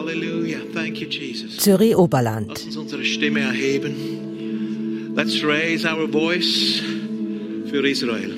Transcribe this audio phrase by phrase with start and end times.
[0.00, 0.60] Halleluja.
[0.72, 1.58] Thank you, Jesus.
[1.58, 2.48] Zürich Oberland.
[2.48, 5.14] Lass uns unsere Stimme erheben.
[5.14, 6.80] Let's raise our voice
[7.68, 8.34] für Israel.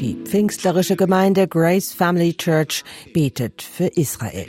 [0.00, 2.82] Die pfingstlerische Gemeinde Grace Family Church
[3.12, 4.46] betet für Israel.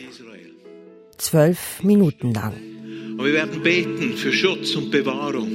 [1.18, 2.54] Zwölf Minuten lang.
[3.18, 5.52] Und wir werden beten für Schutz und Bewahrung.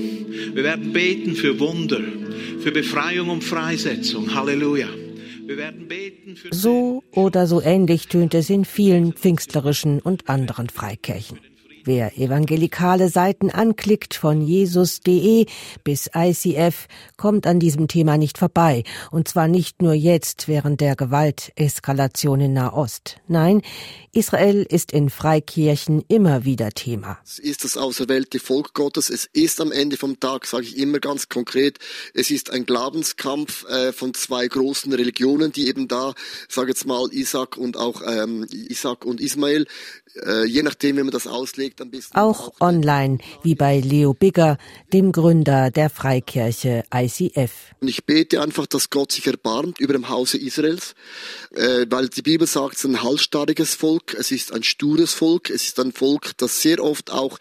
[0.55, 2.03] Wir werden beten für Wunder,
[2.61, 4.33] für Befreiung und Freisetzung.
[4.33, 4.89] Halleluja.
[6.51, 11.39] So oder so ähnlich tönt es in vielen pfingstlerischen und anderen Freikirchen.
[11.87, 15.45] Wer evangelikale Seiten anklickt, von jesus.de
[15.85, 16.89] bis ICF,
[17.19, 18.85] kommt an diesem Thema nicht vorbei.
[19.11, 23.19] Und zwar nicht nur jetzt während der Gewalteskalation in Nahost.
[23.29, 23.61] Nein,
[24.13, 27.19] Israel ist in Freikirchen immer wieder Thema.
[27.23, 29.11] Es ist das auserwählte Volk Gottes.
[29.11, 31.79] Es ist am Ende vom Tag, sage ich immer ganz konkret,
[32.15, 36.15] es ist ein Glaubenskampf äh, von zwei großen Religionen, die eben da,
[36.49, 39.67] sage jetzt mal, Isaac und auch ähm, Isaac und Ismael,
[40.25, 41.74] äh, je nachdem, wie man das auslegt,
[42.15, 44.59] Auch online, wie bei Leo Bigger,
[44.93, 47.53] dem Gründer der Freikirche ICF.
[47.81, 50.95] Und ich bete einfach, dass Gott sich erbarmt über dem Hause Israels,
[51.53, 55.51] äh, weil die Bibel sagt, es ist ein halsstarriges Volk, es ist ein stures Volk,
[55.51, 57.39] es ist ein Volk, das sehr oft auch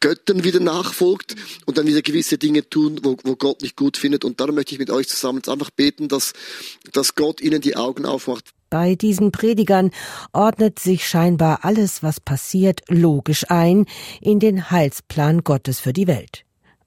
[0.00, 1.34] Göttern wieder nachfolgt
[1.66, 4.24] und dann wieder gewisse Dinge tun, wo, wo Gott nicht gut findet.
[4.24, 6.32] Und darum möchte ich mit euch zusammen einfach beten, dass,
[6.92, 8.52] dass Gott ihnen die Augen aufmacht.
[8.72, 9.90] Bei diesen Predigern
[10.32, 13.84] ordnet sich scheinbar alles, was passiert, logisch ein
[14.22, 16.46] in den Heilsplan Gottes für die Welt.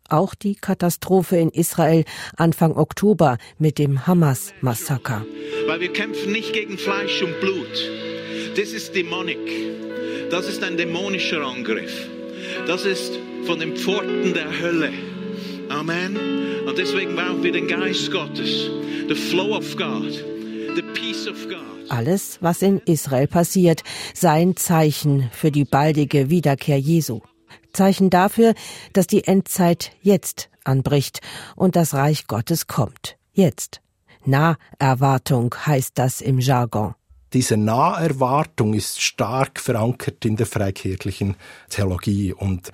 [0.09, 2.03] Auch die Katastrophe in Israel
[2.37, 5.27] Anfang Oktober mit dem Hamas-Massaker.
[5.67, 7.91] Weil wir kämpfen nicht gegen Fleisch und Blut.
[8.57, 9.37] Das ist demonic.
[10.31, 12.09] Das ist ein dämonischer Angriff.
[12.65, 14.91] Das ist von den Pforten der Hölle.
[15.69, 16.17] Amen.
[16.65, 18.71] Und deswegen brauchen wir den Geist Gottes.
[19.07, 20.34] The flow of God.
[21.89, 27.21] Alles, was in Israel passiert, sei ein Zeichen für die baldige Wiederkehr Jesu.
[27.73, 28.53] Zeichen dafür,
[28.93, 31.21] dass die Endzeit jetzt anbricht
[31.55, 33.17] und das Reich Gottes kommt.
[33.33, 33.81] Jetzt.
[34.25, 36.95] Naherwartung heißt das im Jargon.
[37.33, 41.35] Diese Naherwartung ist stark verankert in der freikirchlichen
[41.69, 42.71] Theologie und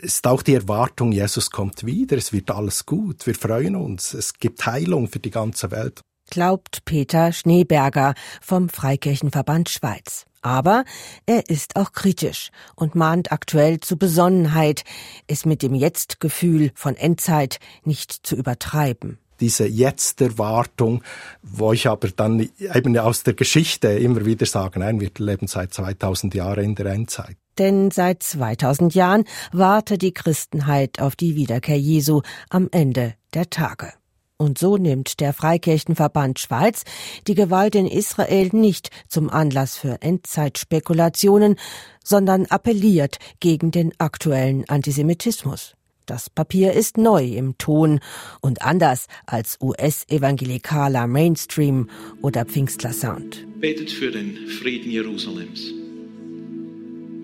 [0.00, 4.14] es ist auch die Erwartung, Jesus kommt wieder, es wird alles gut, wir freuen uns,
[4.14, 6.00] es gibt Heilung für die ganze Welt.
[6.30, 10.26] Glaubt Peter Schneeberger vom Freikirchenverband Schweiz.
[10.42, 10.84] Aber
[11.26, 14.84] er ist auch kritisch und mahnt aktuell zu Besonnenheit,
[15.26, 19.18] es mit dem Jetzt-Gefühl von Endzeit nicht zu übertreiben.
[19.40, 21.02] Diese Jetzt-Erwartung,
[21.42, 25.72] wo ich aber dann eben aus der Geschichte immer wieder sage, nein, wir leben seit
[25.72, 27.36] 2000 Jahren in der Endzeit.
[27.56, 33.92] Denn seit 2000 Jahren warte die Christenheit auf die Wiederkehr Jesu am Ende der Tage.
[34.40, 36.84] Und so nimmt der Freikirchenverband Schweiz
[37.26, 41.56] die Gewalt in Israel nicht zum Anlass für Endzeitspekulationen,
[42.04, 45.74] sondern appelliert gegen den aktuellen Antisemitismus.
[46.06, 47.98] Das Papier ist neu im Ton
[48.40, 51.90] und anders als US-evangelikaler Mainstream
[52.22, 53.44] oder Pfingstler Sound.
[53.60, 55.72] Betet für den Frieden Jerusalems.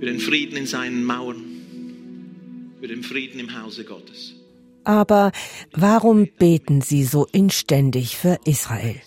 [0.01, 1.45] Für den Frieden in seinen Mauern.
[2.81, 4.35] Für den Frieden im Hause Gottes.
[4.85, 5.33] Aber
[5.73, 9.01] warum beten Sie so inständig für Israel?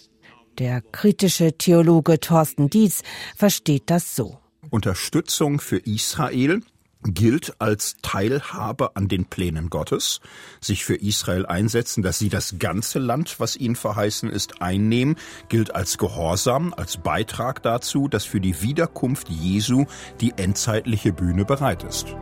[0.58, 3.04] Der kritische Theologe Thorsten Dietz
[3.36, 4.40] versteht das so.
[4.70, 6.62] Unterstützung für Israel
[7.04, 10.20] gilt als Teilhabe an den Plänen Gottes,
[10.60, 15.16] sich für Israel einsetzen, dass sie das ganze Land, was ihnen verheißen ist, einnehmen,
[15.48, 19.86] gilt als Gehorsam, als Beitrag dazu, dass für die Wiederkunft Jesu
[20.22, 22.16] die endzeitliche Bühne bereit ist.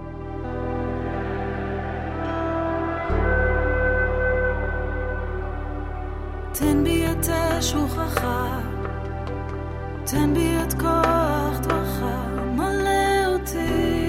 [7.65, 8.61] את שוכחה,
[10.05, 12.03] תן בי את כוח דברך,
[12.57, 14.01] מלא אותי.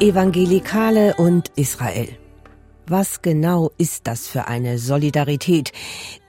[0.00, 2.08] Evangelikale und Israel.
[2.88, 5.72] Was genau ist das für eine Solidarität?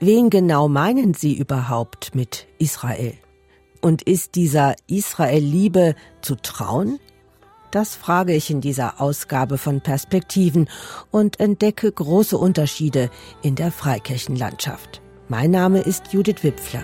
[0.00, 3.14] Wen genau meinen Sie überhaupt mit Israel?
[3.80, 6.98] Und ist dieser Israel-Liebe zu trauen?
[7.70, 10.68] Das frage ich in dieser Ausgabe von Perspektiven
[11.10, 13.10] und entdecke große Unterschiede
[13.42, 15.01] in der Freikirchenlandschaft.
[15.29, 16.83] Mein Name ist Judith Wipfler.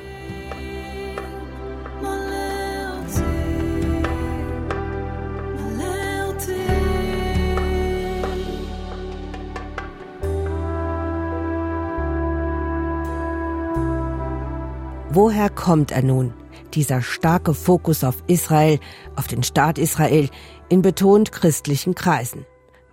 [15.12, 16.34] Woher kommt er nun,
[16.74, 18.80] dieser starke Fokus auf Israel,
[19.18, 20.30] auf den Staat Israel,
[20.70, 22.46] in betont christlichen Kreisen?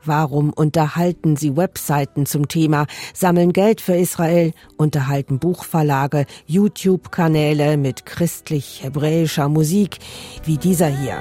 [0.07, 9.49] Warum unterhalten sie Webseiten zum Thema, sammeln Geld für Israel, unterhalten Buchverlage, YouTube-Kanäle mit christlich-hebräischer
[9.49, 9.99] Musik,
[10.45, 11.21] wie dieser hier.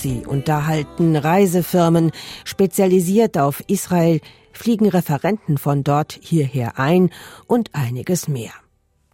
[0.00, 2.10] Sie unterhalten Reisefirmen,
[2.44, 4.20] spezialisiert auf Israel,
[4.52, 7.10] fliegen Referenten von dort hierher ein
[7.46, 8.52] und einiges mehr.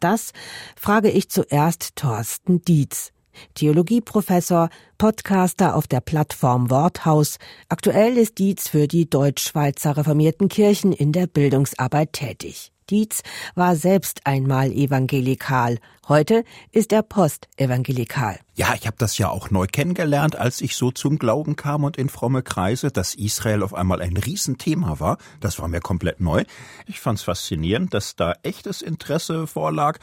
[0.01, 0.33] Das
[0.77, 3.13] frage ich zuerst Thorsten Dietz,
[3.55, 7.39] Theologieprofessor, Podcaster auf der Plattform Worthaus.
[7.69, 12.73] Aktuell ist Dietz für die Deutschschweizer reformierten Kirchen in der Bildungsarbeit tätig.
[12.91, 13.23] Dietz
[13.55, 15.79] war selbst einmal evangelikal.
[16.09, 18.39] Heute ist er postevangelikal.
[18.55, 21.97] Ja, ich habe das ja auch neu kennengelernt, als ich so zum Glauben kam und
[21.97, 25.19] in fromme Kreise, dass Israel auf einmal ein Riesenthema war.
[25.41, 26.45] Das war mir komplett neu.
[26.87, 29.99] Ich fand es faszinierend, dass da echtes Interesse vorlag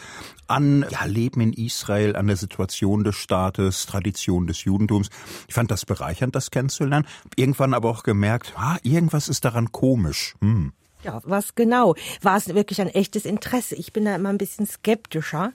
[0.48, 5.10] an ja, Leben in Israel, an der Situation des Staates, Tradition des Judentums.
[5.48, 7.08] Ich fand das bereichernd, das kennenzulernen.
[7.38, 10.36] Irgendwann aber auch gemerkt, ah, irgendwas ist daran komisch.
[10.42, 10.74] Hm.
[11.04, 11.96] Ja, was genau?
[12.22, 13.76] War es wirklich ein echtes Interesse?
[13.76, 15.52] Ich bin da immer ein bisschen skeptischer,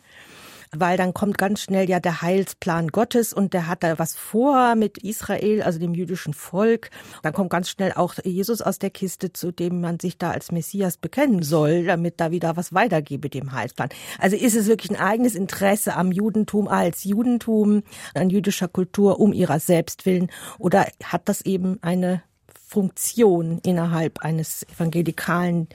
[0.77, 4.75] weil dann kommt ganz schnell ja der Heilsplan Gottes und der hat da was vor
[4.75, 6.91] mit Israel, also dem jüdischen Volk.
[7.23, 10.53] Dann kommt ganz schnell auch Jesus aus der Kiste, zu dem man sich da als
[10.53, 13.89] Messias bekennen soll, damit da wieder was weitergebe dem Heilsplan.
[14.19, 19.33] Also ist es wirklich ein eigenes Interesse am Judentum als Judentum, an jüdischer Kultur um
[19.33, 22.23] ihrer selbst willen oder hat das eben eine
[22.69, 25.69] Funktion innerhalb eines evangelikalen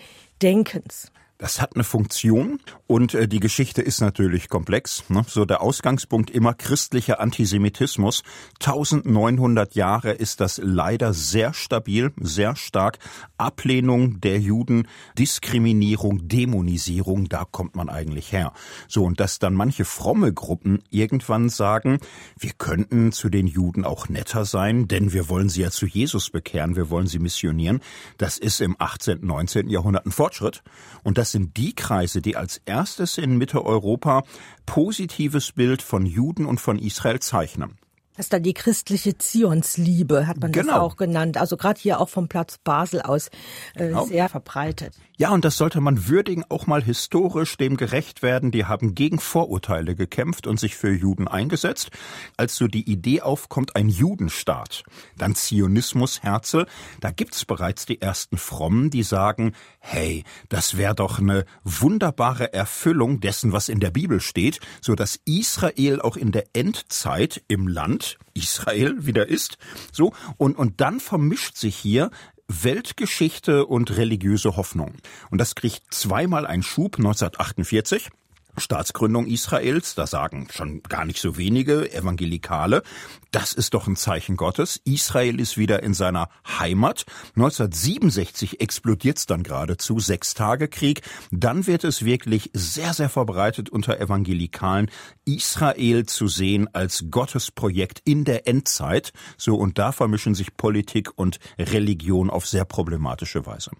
[0.44, 1.12] Denkens.
[1.44, 5.04] Das hat eine Funktion und äh, die Geschichte ist natürlich komplex.
[5.10, 5.25] Ne?
[5.28, 8.24] So der Ausgangspunkt immer christlicher Antisemitismus.
[8.62, 12.98] 1900 Jahre ist das leider sehr stabil, sehr stark.
[13.36, 14.88] Ablehnung der Juden,
[15.19, 18.54] Diskriminierung, Dämonisierung, da kommt man eigentlich her.
[18.88, 22.00] So und dass dann manche fromme Gruppen irgendwann sagen,
[22.40, 26.30] wir könnten zu den Juden auch netter sein, denn wir wollen sie ja zu Jesus
[26.30, 27.81] bekehren, wir wollen sie missionieren.
[28.18, 29.68] Das ist im 18., 19.
[29.68, 30.63] Jahrhundert ein Fortschritt
[31.04, 34.24] und das sind die Kreise, die als erstes in Mitteleuropa
[34.65, 37.77] positives Bild von Juden und von Israel zeichnen.
[38.15, 40.80] Das ist dann die christliche Zionsliebe, hat man das Genau.
[40.80, 41.38] auch genannt.
[41.38, 43.27] Also gerade hier auch vom Platz Basel aus
[43.75, 44.06] äh, Genau.
[44.06, 44.94] sehr verbreitet.
[45.18, 48.51] Ja, und das sollte man würdigen, auch mal historisch dem gerecht werden.
[48.51, 51.92] Die haben gegen Vorurteile gekämpft und sich für Juden eingesetzt.
[52.36, 54.83] Als so die Idee aufkommt, ein Judenstaat,
[55.18, 56.66] dann Zionismus, Herzl,
[57.00, 63.19] da gibt's bereits die ersten Frommen, die sagen, hey, das wäre doch eine wunderbare Erfüllung
[63.19, 68.03] dessen, was in der Bibel steht, so dass Israel auch in der Endzeit im Land
[68.34, 69.58] Israel wieder ist.
[69.92, 72.10] So, und, und dann vermischt sich hier
[72.48, 74.96] Weltgeschichte und religiöse Hoffnung.
[75.30, 78.10] Und das kriegt zweimal einen Schub 1948.
[78.58, 82.84] Staatsgründung Israels, da sagen schon gar nicht so wenige Evangelikale,
[83.32, 84.80] das ist doch ein Zeichen Gottes.
[84.86, 86.30] Israel ist wieder in seiner
[86.60, 87.06] Heimat.
[87.36, 91.02] 1967 explodiert's dann geradezu, Sechstagekrieg.
[91.32, 94.92] Dann wird es wirklich sehr, sehr verbreitet unter Evangelikalen,
[95.26, 99.14] Israel zu sehen als Gottesprojekt in der Endzeit.
[99.38, 103.72] So, und da vermischen sich Politik und Religion auf sehr problematische Weise.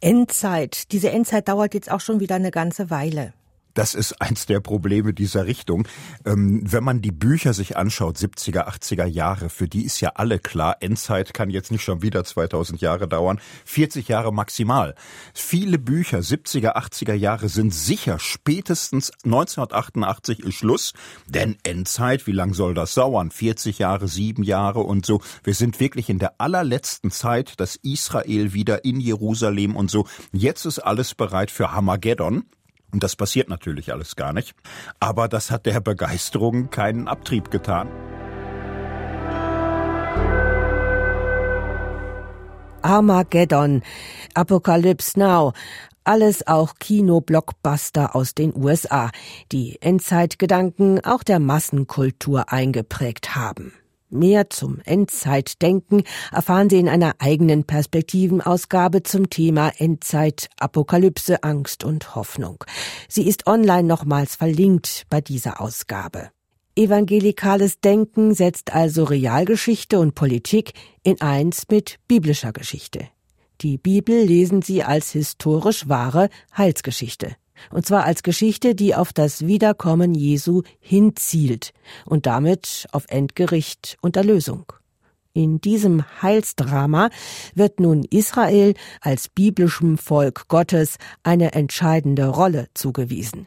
[0.00, 0.90] Endzeit.
[0.92, 3.34] Diese Endzeit dauert jetzt auch schon wieder eine ganze Weile.
[3.76, 5.86] Das ist eins der Probleme dieser Richtung.
[6.24, 10.38] Ähm, wenn man die Bücher sich anschaut, 70er, 80er Jahre, für die ist ja alle
[10.38, 14.94] klar, Endzeit kann jetzt nicht schon wieder 2000 Jahre dauern, 40 Jahre maximal.
[15.34, 20.94] Viele Bücher, 70er, 80er Jahre sind sicher, spätestens 1988 ist Schluss,
[21.26, 23.30] denn Endzeit, wie lang soll das dauern?
[23.30, 25.20] 40 Jahre, 7 Jahre und so.
[25.44, 30.06] Wir sind wirklich in der allerletzten Zeit, dass Israel wieder in Jerusalem und so.
[30.32, 32.46] Jetzt ist alles bereit für Hamageddon.
[32.92, 34.54] Und das passiert natürlich alles gar nicht.
[35.00, 37.88] Aber das hat der Begeisterung keinen Abtrieb getan.
[42.82, 43.82] Armageddon,
[44.34, 45.52] Apocalypse Now,
[46.04, 49.10] alles auch Kinoblockbuster aus den USA,
[49.50, 53.72] die Endzeitgedanken auch der Massenkultur eingeprägt haben.
[54.18, 62.14] Mehr zum Endzeitdenken erfahren Sie in einer eigenen Perspektivenausgabe zum Thema Endzeit, Apokalypse, Angst und
[62.14, 62.64] Hoffnung.
[63.08, 66.30] Sie ist online nochmals verlinkt bei dieser Ausgabe.
[66.76, 73.08] Evangelikales Denken setzt also Realgeschichte und Politik in eins mit biblischer Geschichte.
[73.62, 77.36] Die Bibel lesen Sie als historisch wahre Heilsgeschichte.
[77.70, 81.72] Und zwar als Geschichte, die auf das Wiederkommen Jesu hinzielt
[82.04, 84.72] und damit auf Endgericht und Erlösung.
[85.32, 87.10] In diesem Heilsdrama
[87.54, 88.72] wird nun Israel
[89.02, 93.46] als biblischem Volk Gottes eine entscheidende Rolle zugewiesen.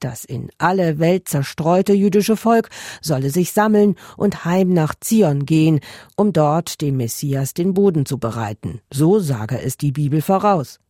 [0.00, 5.80] Das in alle Welt zerstreute jüdische Volk solle sich sammeln und heim nach Zion gehen,
[6.16, 8.80] um dort dem Messias den Boden zu bereiten.
[8.90, 10.80] So sage es die Bibel voraus.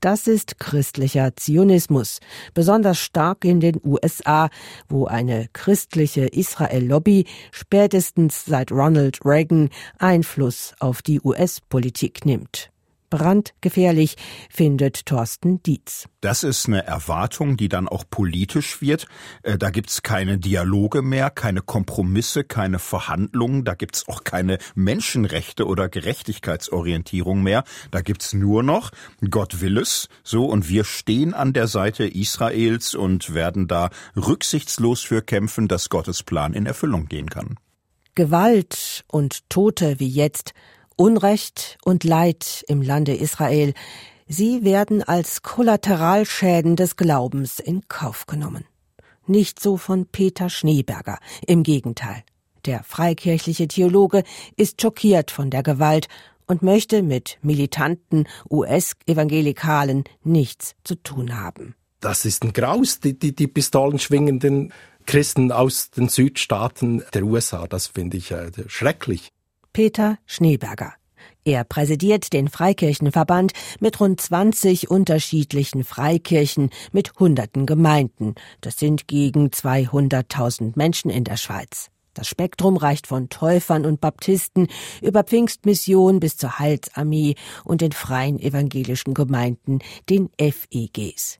[0.00, 2.20] Das ist christlicher Zionismus,
[2.54, 4.48] besonders stark in den USA,
[4.88, 12.70] wo eine christliche Israel-Lobby spätestens seit Ronald Reagan Einfluss auf die US-Politik nimmt
[13.10, 14.16] brandgefährlich,
[14.50, 16.08] findet Thorsten Dietz.
[16.20, 19.06] Das ist eine Erwartung, die dann auch politisch wird.
[19.42, 25.66] Äh, da gibt's keine Dialoge mehr, keine Kompromisse, keine Verhandlungen, da gibt's auch keine Menschenrechte
[25.66, 27.64] oder Gerechtigkeitsorientierung mehr.
[27.90, 28.90] Da gibt's nur noch
[29.30, 35.02] Gott will es, so und wir stehen an der Seite Israels und werden da rücksichtslos
[35.02, 37.56] für kämpfen, dass Gottes Plan in Erfüllung gehen kann.
[38.14, 40.52] Gewalt und Tote wie jetzt
[40.98, 43.72] Unrecht und Leid im Lande Israel,
[44.26, 48.64] sie werden als Kollateralschäden des Glaubens in Kauf genommen.
[49.24, 52.24] Nicht so von Peter Schneeberger, im Gegenteil.
[52.66, 54.24] Der freikirchliche Theologe
[54.56, 56.08] ist schockiert von der Gewalt
[56.48, 61.76] und möchte mit militanten US-Evangelikalen nichts zu tun haben.
[62.00, 64.72] Das ist ein Graus, die, die, die Pistolen schwingenden
[65.06, 67.68] Christen aus den Südstaaten der USA.
[67.68, 69.30] Das finde ich äh, schrecklich.
[69.72, 70.94] Peter Schneeberger.
[71.44, 78.34] Er präsidiert den Freikirchenverband mit rund 20 unterschiedlichen Freikirchen mit hunderten Gemeinden.
[78.60, 81.90] Das sind gegen 200.000 Menschen in der Schweiz.
[82.14, 84.66] Das Spektrum reicht von Täufern und Baptisten
[85.00, 89.78] über Pfingstmission bis zur Heilsarmee und den freien evangelischen Gemeinden,
[90.10, 91.38] den FEGs.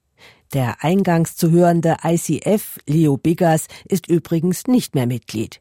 [0.54, 5.61] Der eingangs zu hörende ICF, Leo Biggers, ist übrigens nicht mehr Mitglied.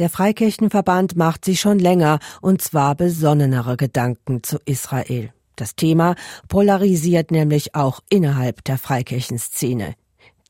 [0.00, 5.30] Der Freikirchenverband macht sich schon länger, und zwar besonnenere Gedanken zu Israel.
[5.56, 6.14] Das Thema
[6.48, 9.94] polarisiert nämlich auch innerhalb der Freikirchenszene.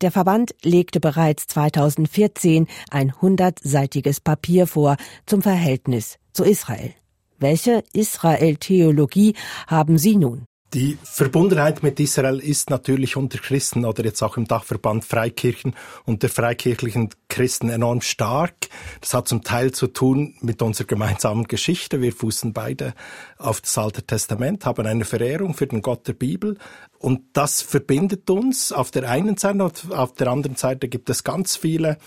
[0.03, 6.95] Der Verband legte bereits 2014 ein hundertseitiges Papier vor zum Verhältnis zu Israel.
[7.41, 9.35] Welche Israel-Theologie
[9.67, 10.45] haben Sie nun?
[10.73, 15.75] Die Verbundenheit mit Israel ist natürlich unter Christen oder jetzt auch im Dachverband Freikirchen
[16.05, 18.55] und der freikirchlichen Christen enorm stark.
[19.01, 22.01] Das hat zum Teil zu tun mit unserer gemeinsamen Geschichte.
[22.01, 22.95] Wir fußen beide
[23.37, 26.57] auf das Alte Testament, haben eine Verehrung für den Gott der Bibel
[27.01, 31.57] und das verbindet uns auf der einen Seite auf der anderen Seite gibt es ganz
[31.57, 31.99] viele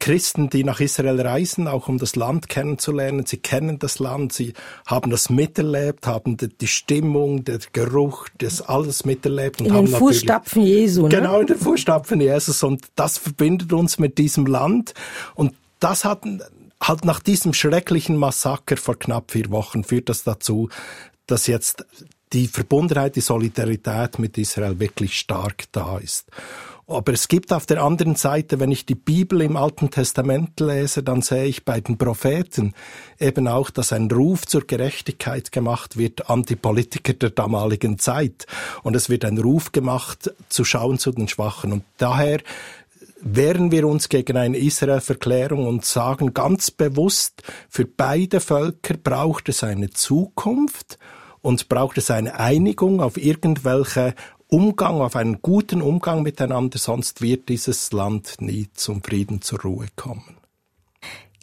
[0.00, 3.26] Christen, die nach Israel reisen, auch um das Land kennenzulernen.
[3.26, 4.54] Sie kennen das Land, sie
[4.86, 9.60] haben das miterlebt, haben die Stimmung, der Geruch, das alles miterlebt.
[9.60, 11.10] Und in haben den Fußstapfen Jesu, ne?
[11.10, 12.62] Genau, in den Fußstapfen Jesus.
[12.62, 14.94] Und das verbindet uns mit diesem Land.
[15.34, 16.22] Und das hat
[16.82, 20.70] halt nach diesem schrecklichen Massaker vor knapp vier Wochen führt das dazu,
[21.26, 21.84] dass jetzt
[22.32, 26.26] die Verbundenheit, die Solidarität mit Israel wirklich stark da ist.
[26.90, 31.04] Aber es gibt auf der anderen Seite, wenn ich die Bibel im Alten Testament lese,
[31.04, 32.74] dann sehe ich bei den Propheten
[33.20, 38.46] eben auch, dass ein Ruf zur Gerechtigkeit gemacht wird an die Politiker der damaligen Zeit.
[38.82, 41.72] Und es wird ein Ruf gemacht, zu schauen zu den Schwachen.
[41.72, 42.40] Und daher
[43.22, 49.62] wehren wir uns gegen eine Israel-Verklärung und sagen ganz bewusst, für beide Völker braucht es
[49.62, 50.98] eine Zukunft
[51.40, 54.14] und braucht es eine Einigung auf irgendwelche
[54.50, 59.86] Umgang, auf einen guten Umgang miteinander, sonst wird dieses Land nie zum Frieden zur Ruhe
[59.94, 60.36] kommen.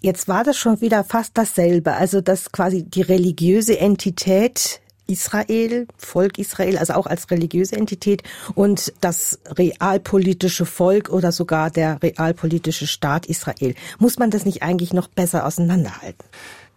[0.01, 6.37] Jetzt war das schon wieder fast dasselbe, also dass quasi die religiöse Entität Israel, Volk
[6.37, 8.23] Israel, also auch als religiöse Entität
[8.55, 13.73] und das realpolitische Volk oder sogar der realpolitische Staat Israel.
[13.99, 16.25] Muss man das nicht eigentlich noch besser auseinanderhalten?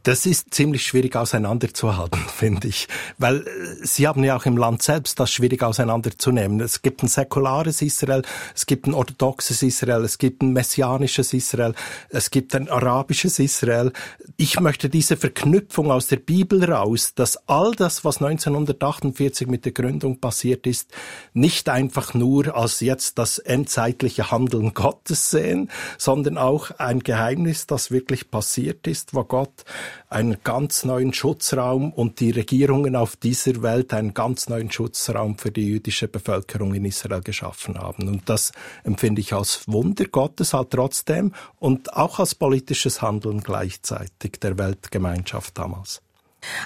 [0.03, 2.89] Das ist ziemlich schwierig auseinanderzuhalten, finde ich.
[3.19, 3.47] Weil äh,
[3.83, 6.61] Sie haben ja auch im Land selbst das schwierig auseinanderzunehmen.
[6.61, 8.23] Es gibt ein säkulares Israel,
[8.55, 11.75] es gibt ein orthodoxes Israel, es gibt ein messianisches Israel,
[12.09, 13.93] es gibt ein arabisches Israel.
[14.39, 19.73] Ich möchte diese Verknüpfung aus der Bibel raus, dass all das, was 1948 mit der
[19.73, 20.93] Gründung passiert ist,
[21.35, 27.91] nicht einfach nur als jetzt das endzeitliche Handeln Gottes sehen, sondern auch ein Geheimnis, das
[27.91, 29.65] wirklich passiert ist, wo Gott
[30.09, 35.51] einen ganz neuen Schutzraum und die Regierungen auf dieser Welt einen ganz neuen Schutzraum für
[35.51, 38.09] die jüdische Bevölkerung in Israel geschaffen haben.
[38.09, 38.53] Und das
[38.85, 45.57] empfinde ich als Wunder Gottes halt trotzdem und auch als politisches Handeln gleichzeitig der Weltgemeinschaft
[45.59, 46.03] damals.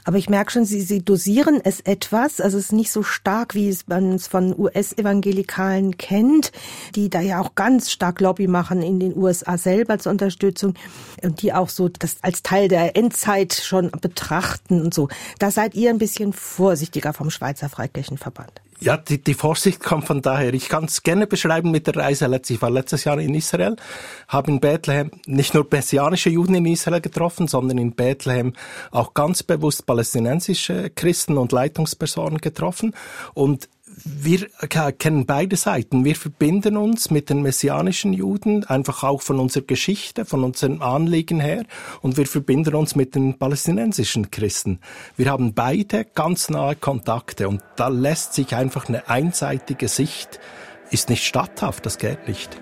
[0.04, 2.40] Aber ich merke schon, Sie, Sie dosieren es etwas.
[2.40, 6.52] Also es ist nicht so stark, wie es man es von US-Evangelikalen kennt,
[6.94, 10.74] die da ja auch ganz stark Lobby machen in den USA selber zur Unterstützung
[11.22, 15.08] und die auch so das als Teil der Endzeit schon betrachten und so.
[15.38, 18.60] Da seid ihr ein bisschen vorsichtiger vom Schweizer Freikirchenverband.
[18.80, 20.52] Ja, die, die Vorsicht kommt von daher.
[20.52, 22.28] Ich kann es gerne beschreiben mit der Reise.
[22.48, 23.76] Ich war letztes Jahr in Israel,
[24.28, 28.52] habe in Bethlehem nicht nur messianische Juden in Israel getroffen, sondern in Bethlehem
[28.90, 32.94] auch ganz bewusst palästinensische Christen und Leitungspersonen getroffen.
[33.32, 33.68] Und
[34.04, 34.48] wir
[34.98, 36.04] kennen beide Seiten.
[36.04, 41.40] Wir verbinden uns mit den messianischen Juden, einfach auch von unserer Geschichte, von unserem Anliegen
[41.40, 41.64] her.
[42.02, 44.80] Und wir verbinden uns mit den palästinensischen Christen.
[45.16, 47.48] Wir haben beide ganz nahe Kontakte.
[47.48, 50.40] Und da lässt sich einfach eine einseitige Sicht,
[50.90, 52.60] ist nicht statthaft, das geht nicht.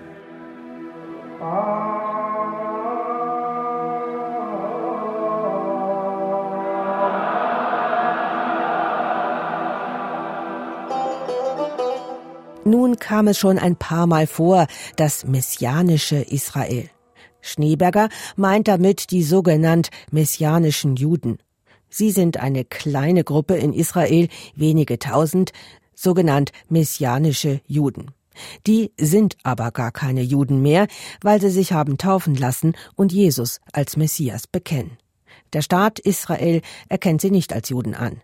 [12.65, 16.89] Nun kam es schon ein paar Mal vor, das messianische Israel.
[17.41, 21.39] Schneeberger meint damit die sogenannt messianischen Juden.
[21.89, 25.51] Sie sind eine kleine Gruppe in Israel, wenige tausend,
[25.93, 28.11] sogenannt messianische Juden.
[28.65, 30.87] Die sind aber gar keine Juden mehr,
[31.21, 34.97] weil sie sich haben taufen lassen und Jesus als Messias bekennen.
[35.51, 38.21] Der Staat Israel erkennt sie nicht als Juden an.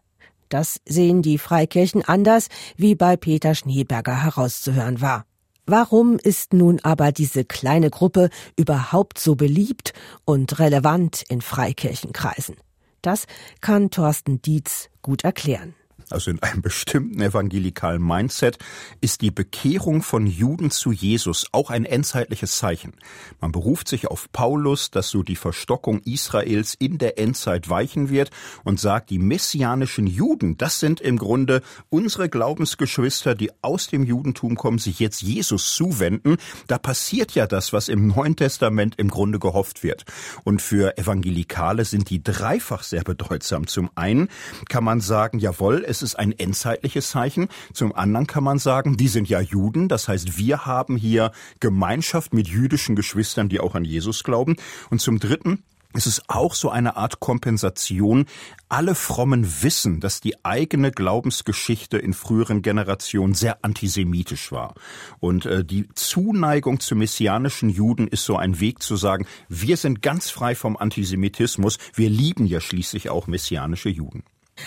[0.50, 5.26] Das sehen die Freikirchen anders, wie bei Peter Schneeberger herauszuhören war.
[5.66, 9.94] Warum ist nun aber diese kleine Gruppe überhaupt so beliebt
[10.26, 12.58] und relevant in Freikirchenkreisen?
[13.04, 13.28] Das
[13.62, 15.76] kann Thorsten Dietz gut erklären
[16.12, 18.58] also in einem bestimmten evangelikalen Mindset,
[19.02, 22.94] ist die Bekehrung von Juden zu Jesus auch ein endzeitliches Zeichen.
[23.40, 28.32] Man beruft sich auf Paulus, dass so die Verstockung Israels in der Endzeit weichen wird
[28.64, 34.56] und sagt, die messianischen Juden, das sind im Grunde unsere Glaubensgeschwister, die aus dem Judentum
[34.56, 36.38] kommen, sich jetzt Jesus zuwenden.
[36.68, 40.06] Da passiert ja das, was im Neuen Testament im Grunde gehofft wird.
[40.44, 43.68] Und für Evangelikale sind die dreifach sehr bedeutsam.
[43.68, 44.30] Zum einen
[44.68, 47.50] kann man sagen, jawohl, es ist ein endzeitliches Zeichen.
[47.74, 49.88] Zum anderen kann man sagen, die sind ja Juden.
[49.88, 54.56] Das heißt, wir haben hier Gemeinschaft mit jüdischen Geschwistern, die auch an Jesus glauben.
[54.90, 58.26] Und zum dritten, es ist auch so eine Art Kompensation.
[58.68, 64.76] Alle Frommen wissen, dass die eigene Glaubensgeschichte in früheren Generationen sehr antisemitisch war.
[65.20, 70.04] Und äh, die Zuneigung zu messianischen Juden ist so ein Weg zu sagen, wir sind
[70.04, 71.80] ganz frei vom Antisemitismus.
[71.96, 74.24] Wir lieben ja schließlich auch messianische Juden.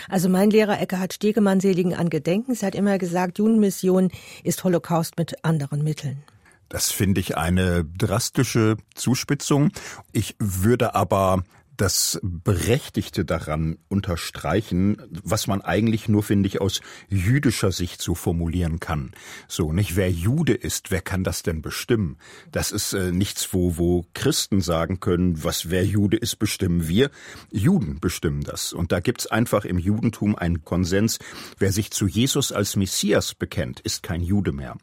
[0.09, 4.11] Also mein Lehrer Eckhard Stegemann seligen an Gedenkens hat immer gesagt, Judenmission
[4.45, 6.23] ist Holocaust mit anderen Mitteln.
[6.69, 9.73] Das finde ich eine drastische Zuspitzung.
[10.13, 11.43] Ich würde aber
[11.83, 18.79] das Berechtigte daran unterstreichen, was man eigentlich nur, finde ich, aus jüdischer Sicht so formulieren
[18.79, 19.11] kann.
[19.49, 19.97] So, nicht?
[19.97, 22.19] Wer Jude ist, wer kann das denn bestimmen?
[22.53, 27.11] Das ist äh, nichts, wo, wo Christen sagen können, was wer Jude ist, bestimmen wir.
[27.51, 28.73] Juden bestimmen das.
[28.73, 31.19] Und da gibt's einfach im Judentum einen Konsens.
[31.59, 34.77] Wer sich zu Jesus als Messias bekennt, ist kein Jude mehr.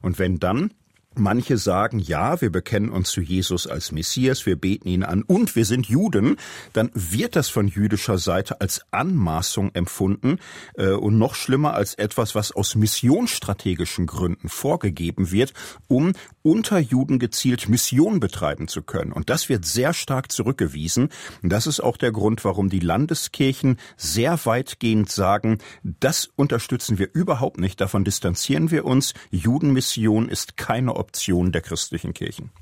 [0.00, 0.72] Und wenn dann
[1.14, 5.54] Manche sagen, ja, wir bekennen uns zu Jesus als Messias, wir beten ihn an und
[5.56, 6.36] wir sind Juden,
[6.72, 10.38] dann wird das von jüdischer Seite als Anmaßung empfunden
[10.74, 15.52] äh, und noch schlimmer als etwas, was aus missionsstrategischen Gründen vorgegeben wird,
[15.88, 19.12] um unter Juden gezielt Mission betreiben zu können.
[19.12, 21.10] Und das wird sehr stark zurückgewiesen.
[21.42, 27.10] Und das ist auch der Grund, warum die Landeskirchen sehr weitgehend sagen, das unterstützen wir
[27.12, 29.14] überhaupt nicht, davon distanzieren wir uns.
[29.30, 32.52] Judenmission ist keine Option der christlichen Kirchen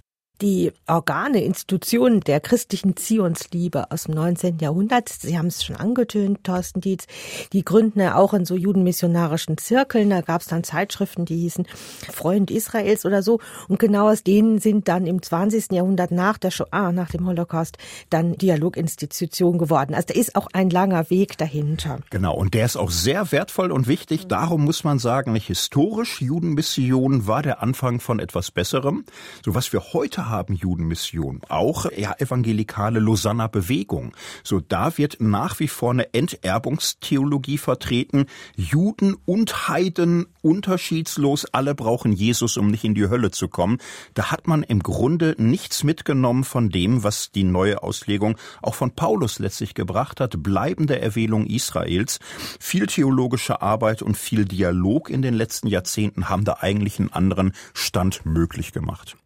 [0.40, 4.59] die Organe, Institutionen der christlichen Zionsliebe aus dem 19.
[4.59, 7.07] Jahrhundert, Sie haben es schon angetönt, Thorsten Dietz,
[7.53, 10.11] die gründen ja auch in so judenmissionarischen Zirkeln.
[10.11, 11.66] Da gab es dann Zeitschriften, die hießen
[12.11, 13.40] Freund Israels oder so.
[13.68, 15.72] Und genau aus denen sind dann im 20.
[15.72, 17.76] Jahrhundert nach der Shoah, nach dem Holocaust,
[18.09, 19.94] dann Dialoginstitutionen geworden.
[19.94, 21.98] Also da ist auch ein langer Weg dahinter.
[22.11, 24.26] Genau, und der ist auch sehr wertvoll und wichtig.
[24.26, 29.05] Darum muss man sagen, historisch, Judenmission war der Anfang von etwas Besserem.
[29.44, 34.12] So was wir heute haben Judenmission, auch ja, evangelikale Lausanner Bewegung.
[34.44, 38.26] So da wird nach wie vor eine Enterbungstheologie vertreten.
[38.56, 43.78] Juden und Heiden unterschiedslos, alle brauchen Jesus, um nicht in die Hölle zu kommen.
[44.14, 48.92] Da hat man im Grunde nichts mitgenommen von dem, was die neue Auslegung auch von
[48.92, 52.18] Paulus letztlich gebracht hat, bleibende Erwählung Israels.
[52.58, 57.52] Viel theologische Arbeit und viel Dialog in den letzten Jahrzehnten haben da eigentlich einen anderen
[57.74, 59.16] Stand möglich gemacht.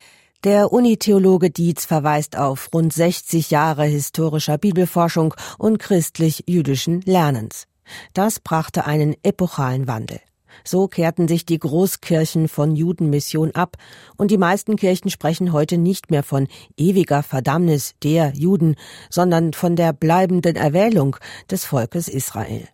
[0.45, 7.67] Der Unitheologe Dietz verweist auf rund 60 Jahre historischer Bibelforschung und christlich-jüdischen Lernens.
[8.13, 10.21] Das brachte einen epochalen Wandel.
[10.63, 13.79] So kehrten sich die Großkirchen von Judenmission ab,
[14.19, 18.77] und die meisten Kirchen sprechen heute nicht mehr von ewiger Verdammnis der Juden,
[19.09, 21.17] sondern von der bleibenden Erwählung
[21.51, 22.69] des Volkes Israel.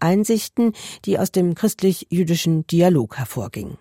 [0.00, 0.72] Einsichten,
[1.04, 3.76] die aus dem christlich-jüdischen Dialog hervorgingen.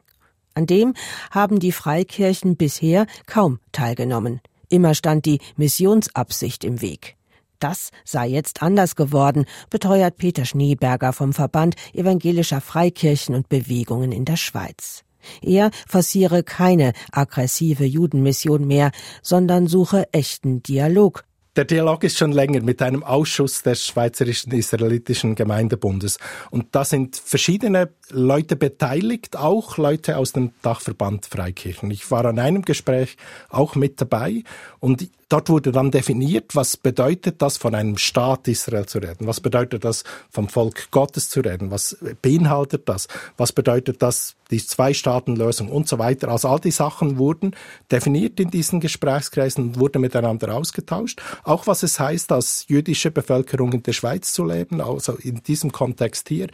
[0.54, 0.94] An dem
[1.32, 4.42] haben die Freikirchen bisher kaum teilgenommen.
[4.70, 7.16] Immer stand die Missionsabsicht im Weg.
[7.60, 14.26] Das sei jetzt anders geworden, beteuert Peter Schneeberger vom Verband evangelischer Freikirchen und Bewegungen in
[14.26, 15.04] der Schweiz.
[15.42, 21.24] Er forciere keine aggressive Judenmission mehr, sondern suche echten Dialog
[21.56, 26.18] der Dialog ist schon länger mit einem Ausschuss des Schweizerischen Israelitischen Gemeindebundes.
[26.50, 31.92] Und da sind verschiedene Leute beteiligt, auch Leute aus dem Dachverband Freikirchen.
[31.92, 33.18] Ich war an einem Gespräch
[33.50, 34.44] auch mit dabei
[34.80, 39.28] und dort wurde dann definiert, was bedeutet das, von einem Staat Israel zu reden?
[39.28, 41.72] Was bedeutet das, vom Volk Gottes zu reden?
[41.72, 43.08] Was beinhaltet das?
[43.38, 46.28] Was bedeutet das, die Zwei-Staaten-Lösung und so weiter.
[46.28, 47.56] Also all die Sachen wurden
[47.90, 51.22] definiert in diesen Gesprächskreisen und wurden miteinander ausgetauscht.
[51.44, 55.72] Auch was es heißt, als jüdische Bevölkerung in der Schweiz zu leben, also in diesem
[55.72, 56.48] Kontext hier,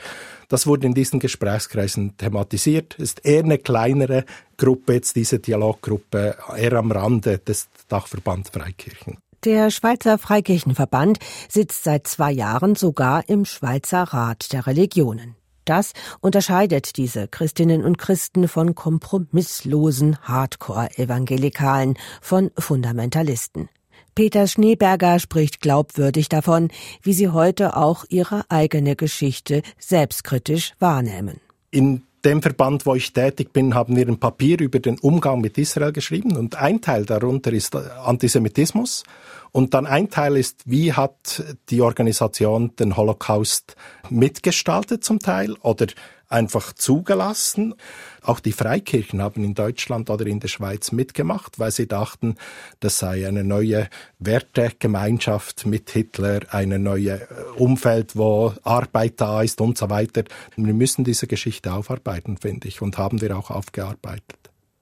[0.48, 2.96] das wurde in diesen Gesprächskreisen thematisiert.
[2.96, 4.26] Ist eher eine kleinere
[4.58, 9.18] Gruppe, jetzt diese Dialoggruppe, eher am Rande des Dachverband Freikirchen.
[9.44, 15.36] Der Schweizer Freikirchenverband sitzt seit zwei Jahren sogar im Schweizer Rat der Religionen.
[15.64, 23.70] Das unterscheidet diese Christinnen und Christen von kompromisslosen Hardcore-Evangelikalen, von Fundamentalisten.
[24.18, 26.70] Peter Schneeberger spricht glaubwürdig davon,
[27.04, 31.40] wie sie heute auch ihre eigene Geschichte selbstkritisch wahrnehmen.
[31.70, 35.60] In dem Verband, wo ich tätig bin, haben wir ein Papier über den Umgang mit
[35.60, 39.04] Israel geschrieben und ein Teil darunter ist Antisemitismus
[39.52, 43.76] und dann ein Teil ist, wie hat die Organisation den Holocaust
[44.10, 45.86] mitgestaltet zum Teil oder
[46.28, 47.76] einfach zugelassen.
[48.22, 52.36] Auch die Freikirchen haben in Deutschland oder in der Schweiz mitgemacht, weil sie dachten,
[52.80, 53.88] das sei eine neue
[54.20, 60.24] Wertegemeinschaft mit Hitler, eine neue Umfeld, wo Arbeit da ist und so weiter.
[60.56, 64.38] Wir müssen diese Geschichte aufarbeiten, finde ich, und haben wir auch aufgearbeitet.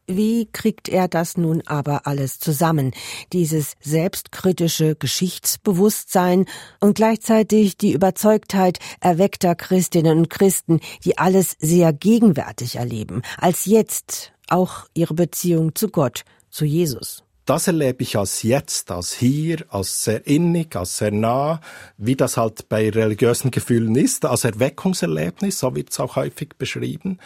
[0.08, 2.92] Wie kriegt er das nun aber alles zusammen?
[3.34, 6.46] Dieses selbstkritische Geschichtsbewusstsein
[6.80, 14.32] und gleichzeitig die Überzeugtheit erweckter Christinnen und Christen, die alles sehr gegenwärtig erleben, als jetzt
[14.48, 17.24] auch ihre Beziehung zu Gott, zu Jesus.
[17.46, 21.62] Das erlebe ich als jetzt, als hier, als sehr innig, als sehr nah,
[21.98, 27.20] wie das halt bei religiösen Gefühlen ist, als Erweckungserlebnis, so wird es auch häufig beschrieben.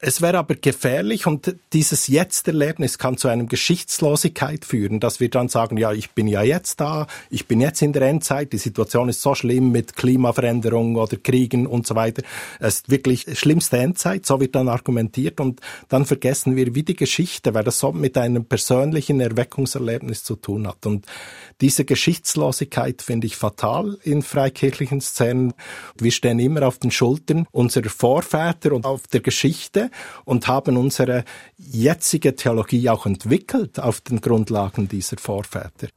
[0.00, 5.48] Es wäre aber gefährlich und dieses Jetzt-Erlebnis kann zu einer Geschichtslosigkeit führen, dass wir dann
[5.48, 9.08] sagen, ja, ich bin ja jetzt da, ich bin jetzt in der Endzeit, die Situation
[9.08, 12.22] ist so schlimm mit Klimaveränderung oder Kriegen und so weiter.
[12.60, 16.94] Es ist wirklich schlimmste Endzeit, so wird dann argumentiert und dann vergessen wir wie die
[16.94, 20.86] Geschichte, weil das so mit einem persönlichen Erweckungserlebnis zu tun hat.
[20.86, 21.06] Und
[21.60, 25.54] diese Geschichtslosigkeit finde ich fatal in freikirchlichen Szenen.
[25.98, 29.87] Wir stehen immer auf den Schultern unserer Vorväter und auf der Geschichte
[30.24, 31.24] und haben unsere
[31.56, 35.88] jetzige Theologie auch entwickelt auf den Grundlagen dieser Vorväter.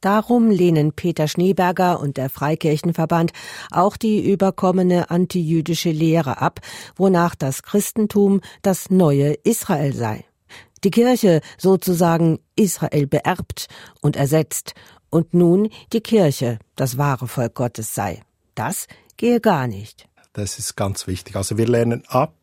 [0.00, 3.32] Darum lehnen Peter Schneeberger und der Freikirchenverband
[3.72, 6.60] auch die überkommene antijüdische Lehre ab,
[6.94, 10.24] wonach das Christentum das neue Israel sei.
[10.84, 13.66] Die Kirche sozusagen Israel beerbt
[14.00, 14.74] und ersetzt
[15.10, 18.22] und nun die Kirche das wahre Volk Gottes sei.
[18.54, 20.06] Das gehe gar nicht.
[20.32, 21.34] Das ist ganz wichtig.
[21.34, 22.34] Also wir lehnen ab,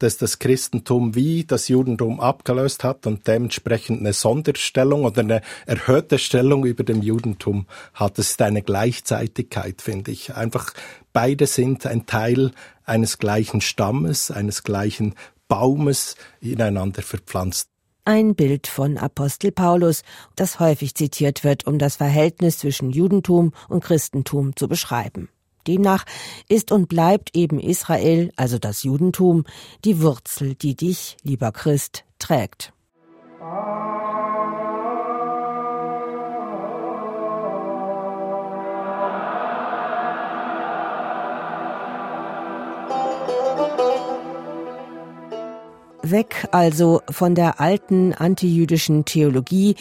[0.00, 6.18] dass das Christentum wie das Judentum abgelöst hat und dementsprechend eine Sonderstellung oder eine erhöhte
[6.18, 8.18] Stellung über dem Judentum hat.
[8.18, 10.34] Das ist eine Gleichzeitigkeit, finde ich.
[10.34, 10.72] Einfach
[11.12, 12.52] beide sind ein Teil
[12.84, 15.14] eines gleichen Stammes, eines gleichen
[15.48, 17.68] Baumes ineinander verpflanzt.
[18.04, 20.02] Ein Bild von Apostel Paulus,
[20.34, 25.28] das häufig zitiert wird, um das Verhältnis zwischen Judentum und Christentum zu beschreiben.
[25.70, 26.04] Demnach
[26.48, 29.44] ist und bleibt eben Israel, also das Judentum,
[29.84, 32.72] die Wurzel, die dich, lieber Christ, trägt.
[46.02, 49.76] Weg also von der alten antijüdischen Theologie,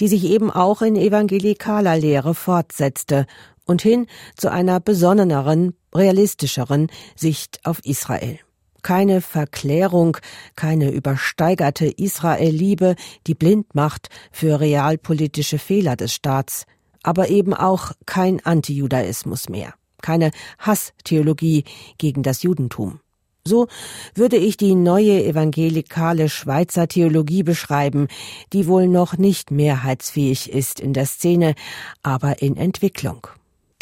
[0.00, 3.26] die sich eben auch in evangelikaler Lehre fortsetzte
[3.66, 8.38] und hin zu einer besonneneren, realistischeren Sicht auf Israel.
[8.82, 10.18] Keine Verklärung,
[10.56, 12.96] keine übersteigerte Israel-Liebe,
[13.26, 16.66] die blind macht für realpolitische Fehler des Staats,
[17.02, 21.64] aber eben auch kein Antijudaismus mehr, keine Hasstheologie
[21.96, 23.00] gegen das Judentum.
[23.46, 23.68] So
[24.14, 28.08] würde ich die neue evangelikale Schweizer Theologie beschreiben,
[28.54, 31.54] die wohl noch nicht mehrheitsfähig ist in der Szene,
[32.02, 33.26] aber in Entwicklung.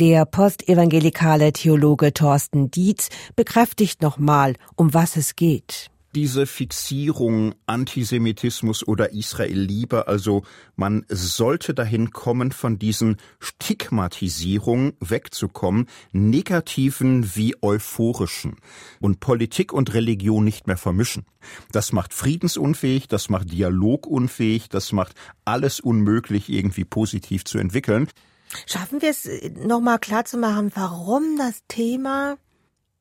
[0.03, 5.93] Der postevangelikale Theologe Thorsten Dietz bekräftigt nochmal, um was es geht.
[6.17, 10.43] diese Fixierung Antisemitismus oder Israel-Liebe, also
[10.75, 18.57] man sollte dahin kommen, von diesen Stigmatisierungen wegzukommen, negativen wie euphorischen
[19.01, 21.27] und Politik und Religion nicht mehr vermischen.
[21.71, 28.09] Das macht friedensunfähig, das macht dialogunfähig, das macht alles unmöglich, irgendwie positiv zu entwickeln.
[28.67, 32.37] Schaffen wir es nochmal klar zu machen, warum das Thema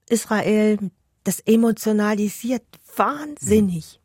[0.10, 0.78] Israel
[1.24, 2.64] das emotionalisiert
[2.96, 4.00] wahnsinnig.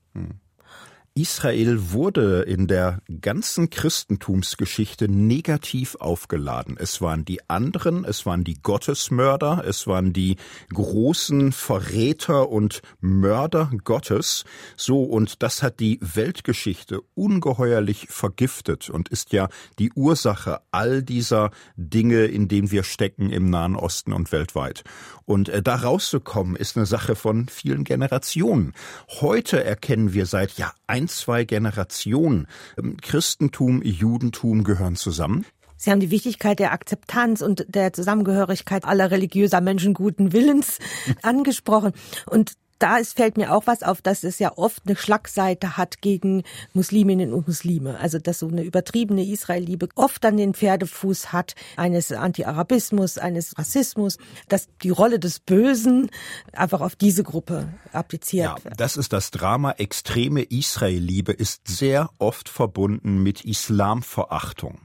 [1.17, 6.77] Israel wurde in der ganzen Christentumsgeschichte negativ aufgeladen.
[6.79, 10.37] Es waren die anderen, es waren die Gottesmörder, es waren die
[10.75, 14.45] großen Verräter und Mörder Gottes.
[14.77, 19.49] So, und das hat die Weltgeschichte ungeheuerlich vergiftet und ist ja
[19.79, 24.85] die Ursache all dieser Dinge, in denen wir stecken im Nahen Osten und weltweit.
[25.25, 28.75] Und äh, da rauszukommen, ist eine Sache von vielen Generationen.
[29.21, 32.47] Heute erkennen wir seit ja ein, zwei Generationen,
[32.79, 35.45] ähm, Christentum, Judentum gehören zusammen.
[35.77, 40.79] Sie haben die Wichtigkeit der Akzeptanz und der Zusammengehörigkeit aller religiöser Menschen guten Willens
[41.23, 41.93] angesprochen.
[42.27, 46.01] Und da ist, fällt mir auch was auf, dass es ja oft eine Schlagseite hat
[46.01, 46.43] gegen
[46.75, 47.99] Musliminnen und Muslime.
[47.99, 54.19] Also dass so eine übertriebene Israelliebe oft dann den Pferdefuß hat eines Anti-Arabismus, eines Rassismus,
[54.49, 56.11] dass die Rolle des Bösen
[56.53, 58.81] einfach auf diese Gruppe appliziert Ja, wird.
[58.81, 59.73] das ist das Drama.
[59.73, 64.81] Extreme Israelliebe ist sehr oft verbunden mit Islamverachtung.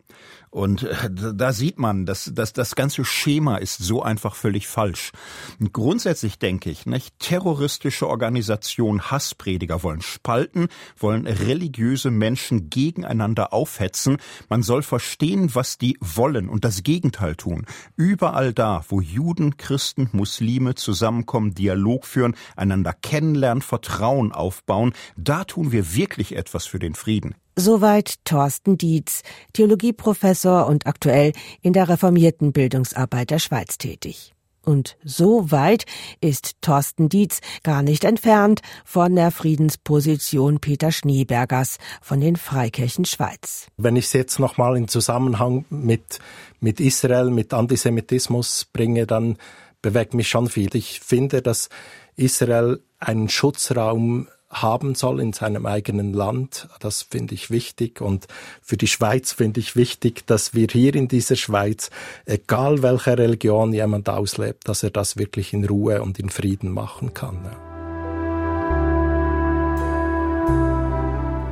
[0.52, 5.12] Und äh, da sieht man, dass, dass das ganze Schema ist so einfach völlig falsch.
[5.60, 14.18] Und grundsätzlich denke ich, nicht, terroristische Organisationen, Hassprediger wollen spalten, wollen religiöse Menschen gegeneinander aufhetzen.
[14.50, 17.66] Man soll verstehen, was die wollen und das Gegenteil tun.
[17.96, 25.72] Überall da, wo Juden, Christen, Muslime zusammenkommen, Dialog führen, einander kennenlernen, Vertrauen aufbauen, da tun
[25.72, 27.36] wir wirklich etwas für den Frieden.
[27.64, 29.22] Soweit Thorsten Dietz,
[29.54, 34.34] Theologieprofessor und aktuell in der reformierten Bildungsarbeit der Schweiz tätig.
[34.66, 35.86] Und so weit
[36.22, 43.68] ist Thorsten Dietz gar nicht entfernt von der Friedensposition Peter Schneebergers von den Freikirchen Schweiz.
[43.78, 46.18] Wenn ich es jetzt nochmal in Zusammenhang mit,
[46.62, 49.38] mit Israel, mit Antisemitismus bringe, dann
[49.84, 50.76] bewegt mich schon viel.
[50.76, 51.70] Ich finde, dass
[52.16, 56.68] Israel einen Schutzraum haben soll in seinem eigenen Land.
[56.80, 58.02] Das finde ich wichtig.
[58.02, 58.28] Und
[58.62, 61.90] für die Schweiz finde ich wichtig, dass wir hier in dieser Schweiz,
[62.26, 67.14] egal welche Religion jemand auslebt, dass er das wirklich in Ruhe und in Frieden machen
[67.14, 67.40] kann.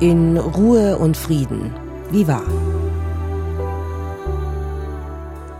[0.00, 1.74] In Ruhe und Frieden.
[2.10, 2.46] Wie wahr?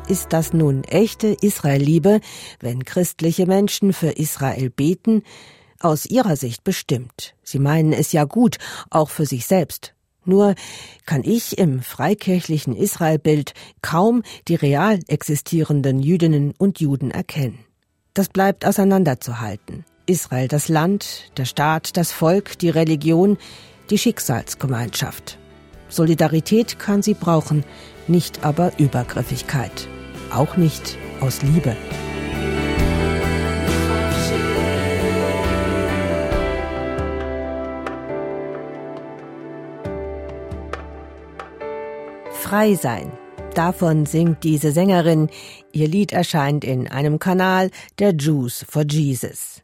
[0.09, 2.21] Ist das nun echte Israelliebe,
[2.59, 5.23] wenn christliche Menschen für Israel beten?
[5.81, 7.35] Aus ihrer Sicht bestimmt.
[7.43, 8.59] Sie meinen es ja gut,
[8.91, 9.95] auch für sich selbst.
[10.27, 10.55] Nur
[11.07, 17.65] kann ich im freikirchlichen Israelbild kaum die real existierenden Jüdinnen und Juden erkennen.
[18.13, 19.87] Das bleibt auseinanderzuhalten.
[20.05, 23.39] Israel das Land, der Staat, das Volk, die Religion,
[23.89, 25.39] die Schicksalsgemeinschaft.
[25.89, 27.65] Solidarität kann sie brauchen,
[28.07, 29.89] nicht aber Übergriffigkeit.
[30.31, 31.75] Auch nicht aus Liebe.
[42.51, 43.13] Frei sein.
[43.55, 45.31] Davon singt diese Sängerin.
[45.71, 49.63] Ihr Lied erscheint in einem Kanal der Jews for Jesus.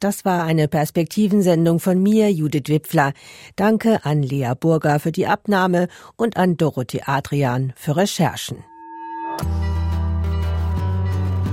[0.00, 3.14] Das war eine Perspektivensendung von mir, Judith Wipfler.
[3.56, 8.58] Danke an Lea Burger für die Abnahme und an Dorothee Adrian für Recherchen.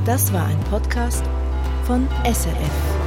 [0.03, 1.23] Das war ein Podcast
[1.85, 3.06] von SRF.